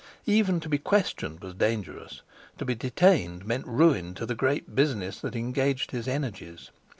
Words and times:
Even 0.25 0.59
to 0.61 0.67
be 0.67 0.79
questioned 0.79 1.41
was 1.41 1.53
dangerous; 1.53 2.23
to 2.57 2.65
be 2.65 2.73
detained 2.73 3.45
meant 3.45 3.67
ruin 3.67 4.15
to 4.15 4.25
the 4.25 4.33
great 4.33 4.73
business 4.75 5.19
that 5.19 5.35
engaged 5.35 5.91
his 5.91 6.07
energies. 6.07 6.71